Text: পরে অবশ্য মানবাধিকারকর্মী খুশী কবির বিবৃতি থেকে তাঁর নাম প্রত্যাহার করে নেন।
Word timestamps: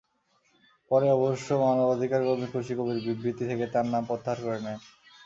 পরে 0.91 1.07
অবশ্য 1.17 1.47
মানবাধিকারকর্মী 1.63 2.47
খুশী 2.53 2.73
কবির 2.77 2.99
বিবৃতি 3.05 3.43
থেকে 3.49 3.65
তাঁর 3.73 3.85
নাম 3.85 4.03
প্রত্যাহার 4.05 4.39
করে 4.43 4.59
নেন। 4.59 4.79